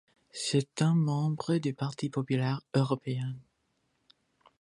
[0.31, 3.35] C’est un membre du Parti populaire européen.